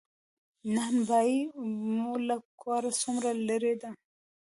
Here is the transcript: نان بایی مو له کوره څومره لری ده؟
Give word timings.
نان 0.73 0.95
بایی 1.07 1.37
مو 1.95 2.11
له 2.27 2.37
کوره 2.61 2.91
څومره 3.01 3.29
لری 3.47 3.73
ده؟ 3.81 3.89